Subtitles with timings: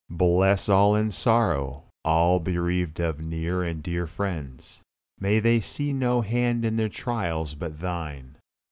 [0.09, 4.81] Bless all in sorrow, all bereaved of near and dear friends;
[5.19, 8.39] may they see no hand in their trials but Thine.